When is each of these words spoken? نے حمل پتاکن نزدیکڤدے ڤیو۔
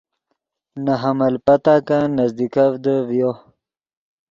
نے 0.83 0.93
حمل 1.01 1.33
پتاکن 1.45 2.03
نزدیکڤدے 2.17 2.95
ڤیو۔ 3.07 3.31